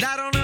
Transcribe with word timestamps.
Not 0.00 0.20
only 0.20 0.37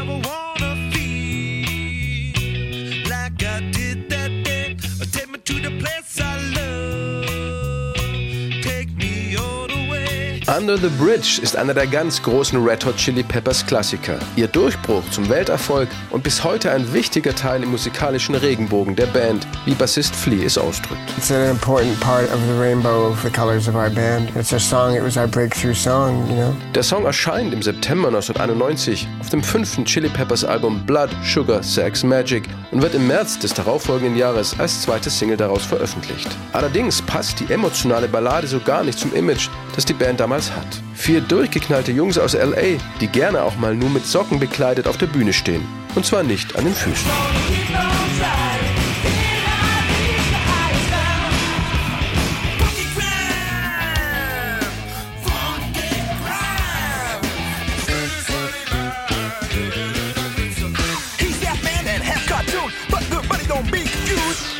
Under 10.64 10.78
the 10.78 10.88
Bridge 10.96 11.40
ist 11.42 11.56
einer 11.58 11.74
der 11.74 11.86
ganz 11.86 12.22
großen 12.22 12.58
Red 12.64 12.86
Hot 12.86 12.96
Chili 12.96 13.22
Peppers 13.22 13.66
Klassiker. 13.66 14.18
Ihr 14.34 14.48
Durchbruch 14.48 15.02
zum 15.10 15.28
Welterfolg 15.28 15.90
und 16.08 16.24
bis 16.24 16.42
heute 16.42 16.70
ein 16.70 16.90
wichtiger 16.94 17.34
Teil 17.34 17.62
im 17.62 17.70
musikalischen 17.72 18.34
Regenbogen 18.34 18.96
der 18.96 19.04
Band, 19.04 19.46
wie 19.66 19.74
Bassist 19.74 20.16
Flea 20.16 20.46
es 20.46 20.56
ausdrückt. 20.56 21.02
It's 21.18 21.30
an 21.30 21.50
important 21.50 22.00
part 22.00 22.32
of 22.32 22.40
the 22.48 22.58
rainbow 22.58 23.06
of 23.10 23.20
the 23.22 23.28
colors 23.28 23.68
of 23.68 23.74
our 23.74 23.90
band. 23.90 24.34
It's 24.36 24.54
a 24.54 24.58
song, 24.58 24.96
it 24.96 25.04
was 25.04 25.18
our 25.18 25.26
breakthrough 25.28 25.74
song, 25.74 26.26
you 26.30 26.36
know. 26.36 26.56
Der 26.74 26.82
Song 26.82 27.04
erscheint 27.04 27.52
im 27.52 27.60
September 27.60 28.08
1991 28.08 29.06
auf 29.20 29.28
dem 29.28 29.42
fünften 29.42 29.84
Chili 29.84 30.08
Peppers 30.08 30.46
Album 30.46 30.80
Blood, 30.86 31.10
Sugar, 31.22 31.62
Sex, 31.62 32.02
Magic 32.02 32.44
und 32.70 32.80
wird 32.80 32.94
im 32.94 33.06
März 33.06 33.38
des 33.38 33.52
darauffolgenden 33.52 34.16
Jahres 34.16 34.58
als 34.58 34.80
zweite 34.80 35.10
Single 35.10 35.36
daraus 35.36 35.62
veröffentlicht. 35.62 36.28
Allerdings 36.54 37.02
passt 37.02 37.40
die 37.40 37.52
emotionale 37.52 38.08
Ballade 38.08 38.46
so 38.46 38.60
gar 38.60 38.82
nicht 38.82 38.98
zum 38.98 39.12
Image, 39.12 39.50
das 39.76 39.84
die 39.84 39.92
Band 39.92 40.20
damals 40.20 40.53
hat. 40.56 40.66
Vier 40.94 41.20
durchgeknallte 41.20 41.92
Jungs 41.92 42.18
aus 42.18 42.34
LA, 42.34 42.78
die 43.00 43.08
gerne 43.08 43.42
auch 43.42 43.56
mal 43.56 43.74
nur 43.74 43.90
mit 43.90 44.06
Socken 44.06 44.40
bekleidet 44.40 44.86
auf 44.86 44.96
der 44.96 45.06
Bühne 45.06 45.32
stehen. 45.32 45.66
Und 45.94 46.06
zwar 46.06 46.22
nicht 46.22 46.56
an 46.56 46.64
den 46.64 46.74
Füßen. 46.74 47.10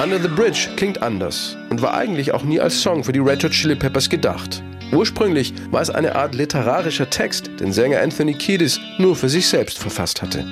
Under 0.02 0.20
the 0.20 0.28
Bridge 0.28 0.70
klingt 0.77 1.00
anders 1.02 1.56
und 1.70 1.80
war 1.80 1.94
eigentlich 1.94 2.34
auch 2.34 2.42
nie 2.42 2.61
als 2.61 2.83
Song 2.83 3.05
für 3.05 3.12
die 3.12 3.20
Red 3.20 3.44
Hot 3.44 3.52
Chili 3.52 3.77
Peppers 3.77 4.11
gedacht. 4.11 4.63
Ursprünglich 4.94 5.52
war 5.70 5.82
es 5.82 5.90
eine 5.90 6.14
Art 6.14 6.34
literarischer 6.34 7.10
Text, 7.10 7.50
den 7.58 7.72
Sänger 7.72 8.00
Anthony 8.00 8.34
Kiedis 8.34 8.78
nur 8.98 9.16
für 9.16 9.28
sich 9.28 9.48
selbst 9.48 9.78
verfasst 9.78 10.22
hatte. 10.22 10.44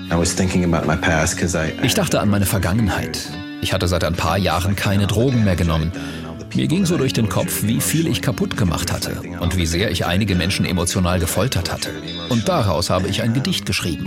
Ich 1.83 1.95
dachte 1.95 2.21
an 2.21 2.29
meine 2.29 2.47
Vergangenheit. 2.47 3.19
Ich 3.61 3.73
hatte 3.73 3.87
seit 3.87 4.03
ein 4.03 4.15
paar 4.15 4.39
Jahren 4.39 4.75
keine 4.75 5.07
Drogen 5.07 5.45
mehr 5.45 5.55
genommen. 5.55 5.93
Mir 6.55 6.67
ging 6.67 6.85
so 6.85 6.99
durch 6.99 7.13
den 7.15 7.29
Kopf, 7.29 7.63
wie 7.63 7.81
viel 7.81 8.07
ich 8.07 8.21
kaputt 8.21 8.57
gemacht 8.57 8.93
hatte 8.93 9.23
und 9.41 9.57
wie 9.57 9.65
sehr 9.65 9.91
ich 9.91 10.05
einige 10.05 10.35
Menschen 10.35 10.67
emotional 10.67 11.19
gefoltert 11.19 11.73
hatte. 11.73 11.91
Und 12.29 12.49
daraus 12.49 12.91
habe 12.91 13.09
ich 13.09 13.23
ein 13.23 13.33
Gedicht 13.33 13.65
geschrieben. 13.65 14.05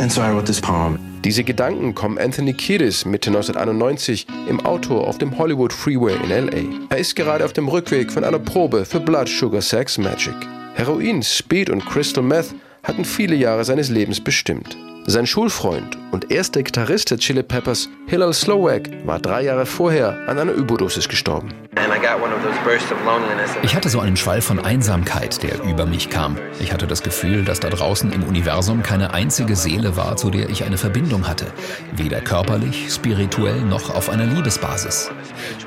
Diese 1.23 1.43
Gedanken 1.43 1.95
kommen 1.95 2.19
Anthony 2.19 2.53
Kiedis 2.53 3.05
Mitte 3.05 3.31
1991 3.31 4.27
im 4.47 4.59
Auto 4.63 4.99
auf 4.99 5.17
dem 5.17 5.37
Hollywood 5.37 5.73
Freeway 5.73 6.13
in 6.23 6.29
LA. 6.29 6.87
Er 6.89 6.97
ist 6.97 7.15
gerade 7.15 7.43
auf 7.43 7.53
dem 7.53 7.67
Rückweg 7.67 8.11
von 8.11 8.23
einer 8.23 8.39
Probe 8.39 8.85
für 8.85 8.99
Blood 8.99 9.27
Sugar 9.27 9.61
Sex 9.61 9.97
Magic. 9.97 10.35
Heroin, 10.75 11.23
Speed 11.23 11.71
und 11.71 11.83
Crystal 11.85 12.23
Meth 12.23 12.53
hatten 12.83 13.05
viele 13.05 13.35
Jahre 13.35 13.65
seines 13.65 13.89
Lebens 13.89 14.21
bestimmt. 14.21 14.77
Sein 15.07 15.27
Schulfreund 15.27 15.97
und 16.11 16.31
erster 16.31 16.63
Gitarrist 16.63 17.11
der 17.11 17.19
Chili 17.19 17.43
Peppers, 17.43 17.89
Hillel 18.07 18.33
Slovak, 18.33 18.89
war 19.05 19.19
drei 19.19 19.43
Jahre 19.43 19.65
vorher 19.65 20.27
an 20.27 20.39
einer 20.39 20.53
Überdosis 20.53 21.07
gestorben. 21.07 21.53
Ich 23.63 23.75
hatte 23.75 23.89
so 23.89 23.99
einen 23.99 24.15
Schwall 24.15 24.41
von 24.41 24.59
Einsamkeit, 24.59 25.43
der 25.43 25.63
über 25.63 25.85
mich 25.85 26.09
kam. 26.09 26.37
Ich 26.59 26.73
hatte 26.73 26.87
das 26.87 27.03
Gefühl, 27.03 27.43
dass 27.43 27.59
da 27.59 27.69
draußen 27.69 28.11
im 28.11 28.23
Universum 28.23 28.83
keine 28.83 29.13
einzige 29.13 29.55
Seele 29.55 29.95
war, 29.97 30.15
zu 30.15 30.29
der 30.29 30.49
ich 30.49 30.63
eine 30.63 30.77
Verbindung 30.77 31.27
hatte. 31.27 31.47
Weder 31.93 32.21
körperlich, 32.21 32.93
spirituell 32.93 33.61
noch 33.61 33.93
auf 33.93 34.09
einer 34.09 34.25
Liebesbasis. 34.25 35.11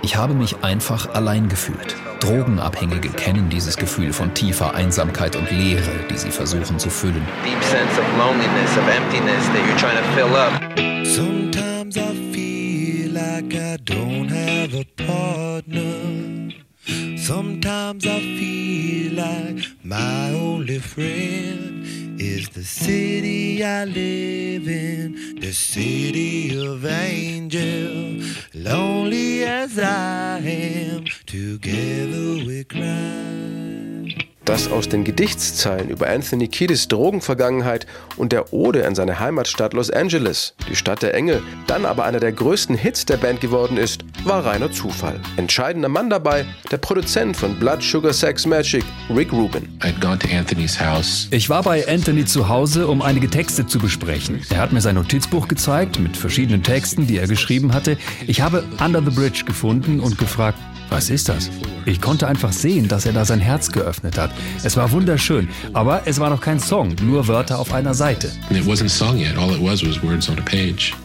Ich 0.03 0.17
habe 0.17 0.35
mich 0.35 0.63
einfach 0.63 1.15
allein 1.15 1.49
gefühlt. 1.49 1.97
Drogenabhängige 2.21 3.11
kennen 3.11 3.49
dieses 3.49 3.77
Gefühl 3.77 4.13
von 4.13 4.35
tiefer 4.35 4.75
Einsamkeit 4.75 5.37
und 5.37 5.51
Leere, 5.51 5.91
die 6.11 6.17
sie 6.17 6.31
versuchen 6.31 6.79
zu 6.79 6.91
füllen. 6.91 7.23
Deep 7.45 7.63
sense 7.63 8.01
of 8.01 8.07
loneliness, 8.17 8.77
of 8.77 8.89
emptiness 8.89 9.47
that 9.49 9.63
you're 9.67 9.77
trying 9.77 9.97
to 9.97 10.05
fill 10.15 10.35
up. 10.35 11.07
Sometimes 11.07 11.97
I 11.97 12.18
like 13.41 13.55
I 13.55 13.77
don't 13.77 14.29
have 14.29 14.75
a 14.75 14.85
partner. 14.97 16.51
Sometimes 17.17 18.05
I 18.05 18.21
feel 18.21 19.13
like 19.13 19.65
my 19.85 20.31
only 20.31 20.81
friend 20.81 21.85
is 22.21 22.49
the 22.49 22.65
city 22.65 23.63
I 23.63 23.85
live 23.85 24.67
in, 24.67 25.37
the 25.41 25.53
city 25.53 26.59
of 26.67 26.85
angels. 26.85 28.25
Lonely 28.55 29.45
as 29.45 29.79
I 29.79 30.39
am, 30.39 31.05
together 31.27 32.45
we 32.45 32.65
cry. 32.65 33.58
Das 34.49 34.73
aus 34.73 34.89
den 34.89 35.05
Gedichtszeilen 35.05 35.91
über 35.91 36.09
Anthony 36.09 36.49
Kiedis 36.49 36.89
Drogenvergangenheit 36.89 37.87
und 38.17 38.33
der 38.33 38.51
Ode 38.55 38.87
an 38.87 38.95
seine 38.95 39.21
Heimatstadt 39.21 39.75
Los 39.75 39.91
Angeles, 39.91 40.55
die 40.71 40.75
Stadt 40.75 41.03
der 41.03 41.13
Engel, 41.13 41.43
dann 41.67 41.85
aber 41.85 42.07
einer 42.07 42.19
der 42.19 42.33
größten 42.33 42.75
Hits 42.75 43.05
der 43.05 43.19
Band 43.19 43.43
geworden 43.43 43.77
ist, 43.77 44.07
war 44.25 44.47
reiner 44.47 44.73
Zufall. 44.73 45.21
Entscheidender 45.37 45.91
Mann 45.91 46.09
dabei, 46.09 46.47
der 46.71 46.79
Produzent 46.79 47.37
von 47.37 47.59
Blood 47.59 47.83
Sugar 47.83 48.15
Sex 48.15 48.47
Magic, 48.47 48.85
Rick 49.15 49.35
Rubin. 49.35 49.69
Ich 51.31 51.51
war 51.51 51.63
bei 51.63 51.87
Anthony 51.87 52.25
zu 52.25 52.49
Hause, 52.49 52.87
um 52.87 53.03
einige 53.03 53.29
Texte 53.29 53.67
zu 53.67 53.79
besprechen. 53.79 54.41
Er 54.49 54.63
hat 54.63 54.73
mir 54.73 54.81
sein 54.81 54.95
Notizbuch 54.95 55.47
gezeigt 55.49 55.99
mit 55.99 56.17
verschiedenen 56.17 56.63
Texten, 56.63 57.07
die 57.07 57.19
er 57.19 57.27
geschrieben 57.27 57.75
hatte. 57.75 57.99
Ich 58.27 58.41
habe 58.41 58.65
Under 58.83 59.03
the 59.03 59.11
Bridge 59.11 59.43
gefunden 59.45 60.01
und 60.01 60.17
gefragt, 60.17 60.59
was 60.89 61.11
ist 61.11 61.29
das? 61.29 61.51
Ich 61.89 62.03
konnte 62.03 62.29
einfach 62.29 62.53
sehen, 62.53 62.87
dass 62.87 63.07
er 63.07 63.15
da 63.15 63.25
sein 63.25 63.41
Herz 63.41 63.73
geöffnet 63.73 64.19
hat. 64.19 64.31
Es 64.63 64.77
war 64.77 64.93
wunderschön, 64.93 65.49
aber 65.73 66.03
es 66.05 66.21
war 66.21 66.29
noch 66.29 66.43
kein 66.43 66.61
Song, 66.61 66.95
nur 67.03 67.29
Wörter 67.29 67.59
auf 67.59 67.73
einer 67.73 67.95
Seite. 67.95 68.31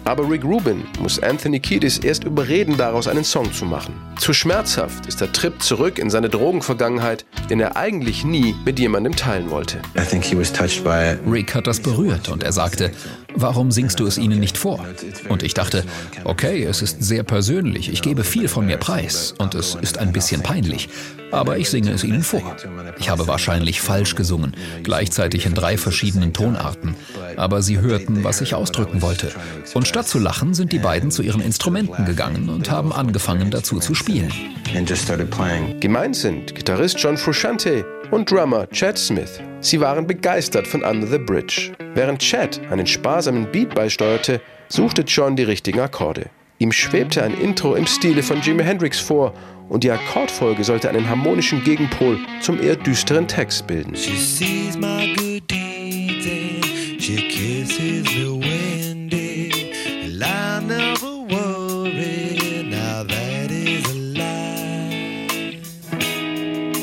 Aber 0.03 0.29
Rick 0.29 0.43
Rubin 0.43 0.83
muss 0.99 1.23
Anthony 1.23 1.61
Kiedis 1.61 1.99
erst 1.99 2.25
überreden, 2.25 2.75
daraus 2.75 3.07
einen 3.07 3.23
Song 3.23 3.53
zu 3.53 3.63
machen. 3.63 3.93
Zu 4.19 4.33
schmerzhaft 4.33 5.05
ist 5.05 5.21
der 5.21 5.31
Trip 5.31 5.61
zurück 5.63 5.99
in 5.99 6.09
seine 6.09 6.27
Drogenvergangenheit, 6.27 7.25
den 7.49 7.61
er 7.61 7.77
eigentlich 7.77 8.25
nie 8.25 8.53
mit 8.65 8.77
jemandem 8.77 9.15
teilen 9.15 9.51
wollte. 9.51 9.81
Rick 11.25 11.55
hat 11.55 11.65
das 11.65 11.79
berührt 11.79 12.27
und 12.27 12.43
er 12.43 12.51
sagte, 12.51 12.91
warum 13.35 13.71
singst 13.71 13.99
du 13.99 14.05
es 14.05 14.17
ihnen 14.17 14.39
nicht 14.39 14.57
vor? 14.57 14.85
Und 15.29 15.43
ich 15.43 15.53
dachte, 15.53 15.83
okay, 16.23 16.63
es 16.63 16.81
ist 16.81 17.03
sehr 17.03 17.23
persönlich, 17.23 17.91
ich 17.91 18.01
gebe 18.01 18.23
viel 18.23 18.47
von 18.47 18.65
mir 18.65 18.77
preis 18.77 19.33
und 19.37 19.55
es 19.55 19.75
ist 19.75 19.97
ein 19.97 20.11
bisschen 20.11 20.41
peinlich, 20.43 20.72
aber 21.31 21.57
ich 21.57 21.69
singe 21.69 21.91
es 21.91 22.03
ihnen 22.03 22.23
vor. 22.23 22.55
Ich 22.99 23.09
habe 23.09 23.27
wahrscheinlich 23.27 23.81
falsch 23.81 24.15
gesungen, 24.15 24.55
gleichzeitig 24.83 25.45
in 25.45 25.53
drei 25.53 25.77
verschiedenen 25.77 26.33
Tonarten, 26.33 26.95
aber 27.35 27.61
sie 27.61 27.79
hörten, 27.79 28.23
was 28.23 28.41
ich 28.41 28.53
ausdrücken 28.53 29.01
wollte. 29.01 29.31
Und 29.73 29.87
statt 29.87 30.07
zu 30.07 30.19
lachen, 30.19 30.53
sind 30.53 30.71
die 30.71 30.79
beiden 30.79 31.11
zu 31.11 31.23
ihren 31.23 31.41
Instrumenten 31.41 32.05
gegangen 32.05 32.49
und 32.49 32.69
haben 32.69 32.93
angefangen 32.93 33.49
dazu 33.49 33.79
zu 33.79 33.95
spielen. 33.95 34.31
Gemeint 35.79 36.15
sind 36.15 36.55
Gitarrist 36.55 36.99
John 36.99 37.17
Frusciante 37.17 37.85
und 38.11 38.29
Drummer 38.29 38.69
Chad 38.69 38.97
Smith. 38.97 39.39
Sie 39.61 39.79
waren 39.79 40.05
begeistert 40.05 40.67
von 40.67 40.83
Under 40.83 41.07
the 41.07 41.17
Bridge. 41.17 41.71
Während 41.95 42.19
Chad 42.19 42.59
einen 42.69 42.85
sparsamen 42.85 43.51
Beat 43.51 43.73
beisteuerte, 43.73 44.41
suchte 44.67 45.03
John 45.03 45.35
die 45.35 45.43
richtigen 45.43 45.79
Akkorde. 45.79 46.29
Ihm 46.59 46.71
schwebte 46.71 47.23
ein 47.23 47.33
Intro 47.39 47.75
im 47.75 47.87
Stile 47.87 48.23
von 48.23 48.41
Jimi 48.41 48.63
Hendrix 48.63 48.99
vor 48.99 49.33
und 49.69 49.83
die 49.83 49.91
Akkordfolge 49.91 50.63
sollte 50.63 50.89
einen 50.89 51.09
harmonischen 51.09 51.63
Gegenpol 51.63 52.19
zum 52.41 52.61
eher 52.61 52.75
düsteren 52.75 53.27
Text 53.27 53.67
bilden. 53.67 53.93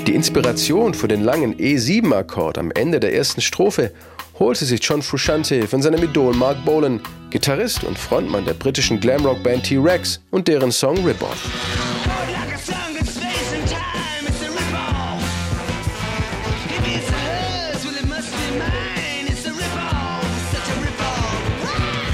Die 0.06 0.14
Inspiration 0.14 0.94
für 0.94 1.08
den 1.08 1.22
langen 1.22 1.55
E7-Akkord 1.55 2.58
am 2.58 2.70
Ende 2.72 2.99
der 2.99 3.14
ersten 3.14 3.40
Strophe 3.40 3.93
holte 4.40 4.64
sich 4.64 4.81
John 4.82 5.02
Frusciante 5.02 5.69
von 5.69 5.82
seinem 5.82 6.02
Idol 6.02 6.34
Mark 6.34 6.64
Bolan, 6.64 7.00
Gitarrist 7.31 7.84
und 7.84 7.96
Frontmann 7.99 8.44
der 8.44 8.55
britischen 8.55 8.99
Glamrock-Band 8.99 9.64
T-Rex 9.64 10.20
und 10.31 10.49
deren 10.49 10.72
Song 10.72 10.96
Rip-Off. 11.05 12.00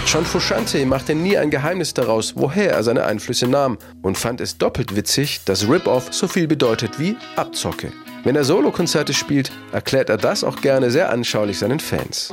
John 0.06 0.24
Frusciante 0.24 0.86
machte 0.86 1.16
nie 1.16 1.36
ein 1.36 1.50
Geheimnis 1.50 1.92
daraus, 1.92 2.34
woher 2.36 2.70
er 2.70 2.84
seine 2.84 3.04
Einflüsse 3.04 3.48
nahm 3.48 3.76
und 4.02 4.16
fand 4.16 4.40
es 4.40 4.56
doppelt 4.56 4.94
witzig, 4.94 5.40
dass 5.44 5.68
Rip-Off 5.68 6.12
so 6.12 6.28
viel 6.28 6.46
bedeutet 6.46 7.00
wie 7.00 7.16
Abzocke. 7.34 7.90
Wenn 8.22 8.36
er 8.36 8.44
Solokonzerte 8.44 9.12
spielt, 9.12 9.50
erklärt 9.72 10.08
er 10.08 10.16
das 10.16 10.44
auch 10.44 10.60
gerne 10.60 10.92
sehr 10.92 11.10
anschaulich 11.10 11.58
seinen 11.58 11.80
Fans. 11.80 12.32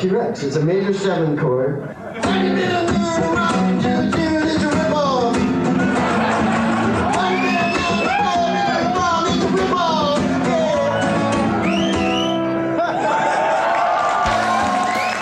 T-Rex. 0.00 0.42
It's 0.44 0.56
a 0.56 0.64
major 0.64 0.94
seven 0.94 1.36
chord. 1.36 1.82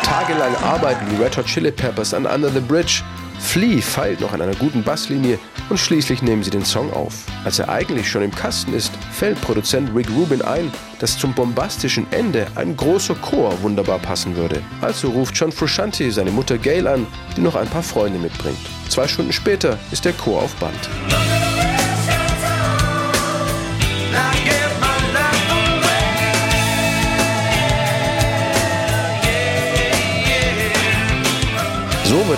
Tagelang 0.04 0.54
arbeiten 0.62 1.08
die 1.08 1.16
Red 1.20 1.34
Hot 1.34 1.46
Chili 1.46 1.72
Peppers 1.72 2.14
an 2.14 2.26
Under 2.26 2.48
the 2.48 2.60
Bridge. 2.60 3.02
Flea 3.38 3.80
feilt 3.80 4.20
noch 4.20 4.32
an 4.32 4.42
einer 4.42 4.54
guten 4.54 4.82
Basslinie 4.82 5.38
und 5.68 5.78
schließlich 5.78 6.22
nehmen 6.22 6.42
sie 6.42 6.50
den 6.50 6.64
Song 6.64 6.92
auf. 6.92 7.24
Als 7.44 7.58
er 7.58 7.68
eigentlich 7.68 8.08
schon 8.08 8.22
im 8.22 8.34
Kasten 8.34 8.74
ist, 8.74 8.92
fällt 9.12 9.40
Produzent 9.40 9.90
Rick 9.94 10.10
Rubin 10.10 10.42
ein, 10.42 10.70
dass 10.98 11.18
zum 11.18 11.34
bombastischen 11.34 12.06
Ende 12.12 12.46
ein 12.56 12.76
großer 12.76 13.14
Chor 13.16 13.62
wunderbar 13.62 13.98
passen 13.98 14.36
würde. 14.36 14.62
Also 14.80 15.10
ruft 15.10 15.36
John 15.36 15.52
Frusciante 15.52 16.10
seine 16.10 16.30
Mutter 16.30 16.58
Gail 16.58 16.86
an, 16.86 17.06
die 17.36 17.40
noch 17.40 17.54
ein 17.54 17.68
paar 17.68 17.82
Freunde 17.82 18.18
mitbringt. 18.18 18.58
Zwei 18.88 19.06
Stunden 19.06 19.32
später 19.32 19.78
ist 19.92 20.04
der 20.04 20.12
Chor 20.14 20.42
auf 20.42 20.54
Band. 20.56 21.37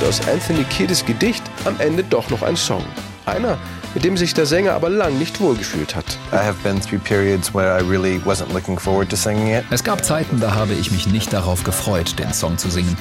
Wird 0.00 0.08
aus 0.08 0.28
Anthony 0.28 0.64
Kiedis 0.64 1.04
Gedicht 1.04 1.42
am 1.64 1.78
Ende 1.78 2.04
doch 2.04 2.30
noch 2.30 2.42
ein 2.42 2.56
Song. 2.56 2.84
Einer, 3.26 3.58
mit 3.94 4.04
dem 4.04 4.16
sich 4.16 4.34
der 4.34 4.46
Sänger 4.46 4.72
aber 4.72 4.88
lang 4.88 5.18
nicht 5.18 5.40
wohlgefühlt 5.40 5.94
hat. 5.94 6.04
Es 9.70 9.84
gab 9.84 10.04
Zeiten, 10.04 10.40
da 10.40 10.54
habe 10.54 10.74
ich 10.74 10.90
mich 10.90 11.06
nicht 11.06 11.32
darauf 11.32 11.64
gefreut, 11.64 12.18
den 12.18 12.32
Song 12.32 12.56
zu 12.56 12.70
singen. 12.70 12.96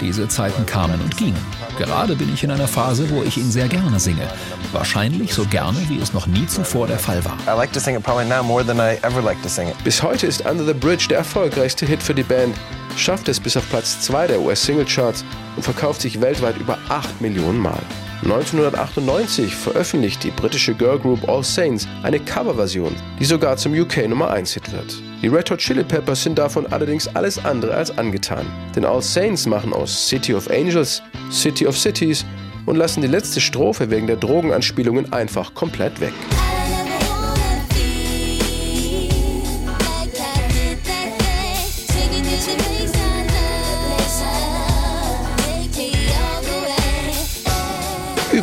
Diese 0.00 0.28
Zeiten 0.28 0.64
kamen 0.64 1.00
und 1.00 1.16
gingen. 1.16 1.36
Gerade 1.76 2.14
bin 2.16 2.32
ich 2.32 2.44
in 2.44 2.50
einer 2.50 2.68
Phase, 2.68 3.10
wo 3.10 3.22
ich 3.22 3.36
ihn 3.36 3.50
sehr 3.50 3.68
gerne 3.68 4.00
singe. 4.00 4.26
Wahrscheinlich 4.72 5.34
so 5.34 5.44
gerne, 5.44 5.78
wie 5.88 6.00
es 6.00 6.12
noch 6.12 6.26
nie 6.26 6.46
zuvor 6.46 6.86
der 6.86 6.98
Fall 6.98 7.24
war. 7.24 7.36
Bis 9.84 10.02
heute 10.02 10.26
ist 10.26 10.46
Under 10.48 10.64
the 10.64 10.74
Bridge 10.74 11.06
der 11.08 11.18
erfolgreichste 11.18 11.84
Hit 11.84 12.02
für 12.02 12.14
die 12.14 12.22
Band, 12.22 12.54
schafft 12.98 13.28
es 13.28 13.40
bis 13.40 13.56
auf 13.56 13.68
Platz 13.70 14.00
2 14.02 14.26
der 14.26 14.40
US-Singlecharts 14.40 15.24
und 15.56 15.62
verkauft 15.62 16.00
sich 16.00 16.20
weltweit 16.20 16.58
über 16.58 16.78
8 16.88 17.20
Millionen 17.20 17.58
Mal. 17.58 17.80
1998 18.22 19.54
veröffentlicht 19.54 20.24
die 20.24 20.32
britische 20.32 20.74
Girlgroup 20.74 21.28
All 21.28 21.44
Saints 21.44 21.86
eine 22.02 22.18
Coverversion, 22.18 22.94
die 23.20 23.24
sogar 23.24 23.56
zum 23.56 23.72
UK 23.72 24.08
Nummer 24.08 24.30
1 24.30 24.54
Hit 24.54 24.72
wird. 24.72 25.00
Die 25.22 25.28
Red 25.28 25.50
Hot 25.50 25.60
Chili 25.60 25.84
Peppers 25.84 26.24
sind 26.24 26.36
davon 26.36 26.66
allerdings 26.66 27.06
alles 27.14 27.44
andere 27.44 27.74
als 27.74 27.96
angetan, 27.96 28.46
denn 28.74 28.84
All 28.84 29.02
Saints 29.02 29.46
machen 29.46 29.72
aus 29.72 30.08
City 30.08 30.34
of 30.34 30.50
Angels 30.50 31.00
City 31.30 31.66
of 31.66 31.78
Cities 31.78 32.24
und 32.66 32.76
lassen 32.76 33.02
die 33.02 33.08
letzte 33.08 33.40
Strophe 33.40 33.90
wegen 33.90 34.08
der 34.08 34.16
Drogenanspielungen 34.16 35.12
einfach 35.12 35.54
komplett 35.54 36.00
weg. 36.00 36.12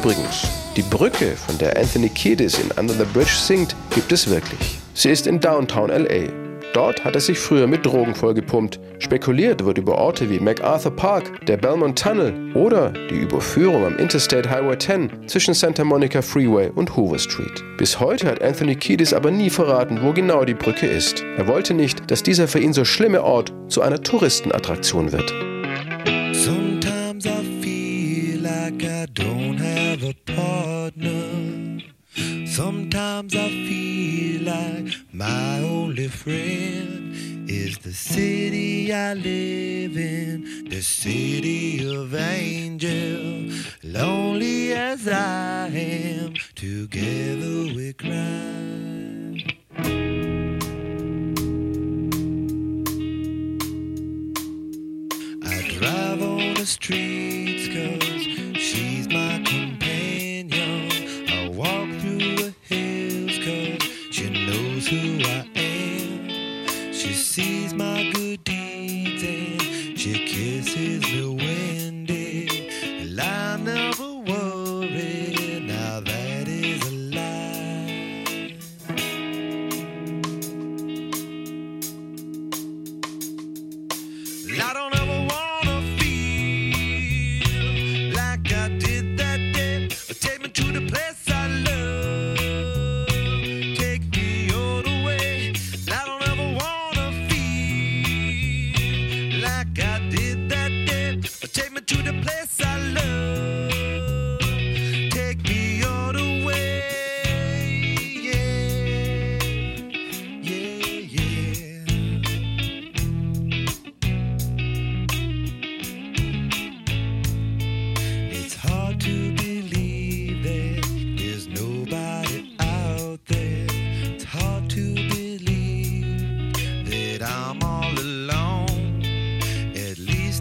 Übrigens, 0.06 0.48
die 0.76 0.84
Brücke, 0.84 1.36
von 1.36 1.58
der 1.58 1.76
Anthony 1.76 2.10
Kiedis 2.10 2.60
in 2.60 2.70
Under 2.80 2.94
the 2.94 3.12
Bridge 3.12 3.34
singt, 3.34 3.76
gibt 3.90 4.12
es 4.12 4.30
wirklich. 4.30 4.78
Sie 4.94 5.10
ist 5.10 5.26
in 5.26 5.40
Downtown 5.40 5.90
LA. 5.90 6.30
Dort 6.76 7.04
hat 7.04 7.16
er 7.16 7.22
sich 7.22 7.40
früher 7.40 7.66
mit 7.66 7.84
Drogen 7.84 8.14
vollgepumpt. 8.14 8.80
Spekuliert 9.00 9.66
wird 9.66 9.80
über 9.80 9.98
Orte 9.98 10.30
wie 10.30 10.40
MacArthur 10.40 10.96
Park, 10.96 11.48
der 11.48 11.58
Belmont 11.58 11.98
Tunnel 11.98 12.54
oder 12.54 12.94
die 13.10 13.16
Überführung 13.16 13.84
am 13.84 13.98
Interstate 13.98 14.48
Highway 14.48 14.78
10 14.78 15.28
zwischen 15.28 15.56
Santa 15.56 15.84
Monica 15.84 16.22
Freeway 16.22 16.70
und 16.76 16.96
Hoover 16.96 17.18
Street. 17.18 17.64
Bis 17.80 18.00
heute 18.00 18.28
hat 18.28 18.44
Anthony 18.44 18.76
Kiedis 18.76 19.12
aber 19.12 19.32
nie 19.32 19.50
verraten, 19.50 20.02
wo 20.04 20.14
genau 20.14 20.46
die 20.46 20.54
Brücke 20.54 20.86
ist. 20.86 21.24
Er 21.36 21.48
wollte 21.48 21.74
nicht, 21.74 22.12
dass 22.12 22.22
dieser 22.22 22.48
für 22.48 22.60
ihn 22.60 22.74
so 22.74 22.86
schlimme 22.86 23.24
Ort 23.24 23.52
zu 23.70 23.82
einer 23.82 24.04
Touristenattraktion 24.04 25.12
wird. 25.12 25.34
Have 28.84 30.04
a 30.04 30.14
partner. 30.26 31.80
Sometimes 32.46 33.36
I 33.36 33.50
feel 33.50 34.44
like 34.44 34.94
my 35.14 35.60
only 35.60 36.08
friend 36.08 37.50
is 37.50 37.78
the 37.80 37.94
city 37.94 38.94
I 38.94 39.14
live 39.14 39.98
in, 39.98 40.66
the 40.70 40.82
city 40.82 41.86
of 41.96 42.14
angels. 42.16 43.66
Lonely 43.84 44.74
as 44.74 45.08
I 45.08 45.68
am, 45.68 46.34
together 46.56 47.55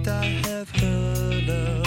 I 0.06 0.26
have 0.44 0.68
heard 0.70 1.48
of 1.48 1.83